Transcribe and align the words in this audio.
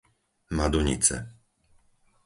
Madunice 0.55 1.17